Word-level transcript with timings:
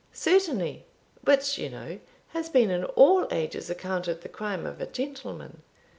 "Certainly 0.13 0.83
which, 1.23 1.59
you 1.59 1.69
know, 1.69 1.99
has 2.29 2.49
been 2.49 2.71
in 2.71 2.85
all 2.85 3.27
ages 3.29 3.69
accounted 3.69 4.21
the 4.21 4.29
crime 4.29 4.65
of 4.65 4.81
a 4.81 4.87
gentleman. 4.87 5.61